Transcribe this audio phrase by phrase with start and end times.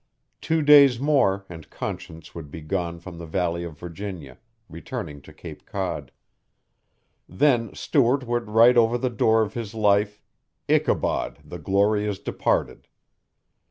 [0.41, 5.31] Two days more and Conscience would be gone from the Valley of Virginia returning to
[5.31, 6.11] Cape Cod.
[7.29, 10.19] Then Stuart would write over the door of his life
[10.67, 12.87] "Ichabod, the glory is departed."